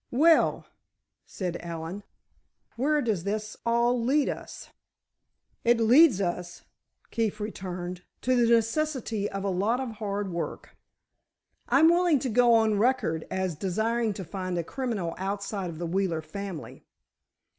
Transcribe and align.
"Well," 0.09 0.65
said 1.27 1.57
Allen, 1.59 2.01
"where 2.75 3.03
does 3.03 3.23
all 3.67 3.99
this 4.03 4.07
lead 4.07 4.29
us?" 4.29 4.71
"It 5.63 5.79
leads 5.79 6.19
us," 6.19 6.63
Keefe 7.11 7.39
returned, 7.39 8.01
"to 8.21 8.35
the 8.35 8.51
necessity 8.51 9.29
of 9.29 9.43
a 9.43 9.49
lot 9.49 9.79
of 9.79 9.97
hard 9.97 10.31
work. 10.31 10.75
I'm 11.69 11.87
willing 11.87 12.17
to 12.17 12.29
go 12.29 12.55
on 12.55 12.79
record 12.79 13.27
as 13.29 13.53
desiring 13.55 14.13
to 14.13 14.23
find 14.25 14.57
a 14.57 14.63
criminal 14.63 15.13
outside 15.19 15.69
of 15.69 15.77
the 15.77 15.85
Wheeler 15.85 16.23
family. 16.23 16.83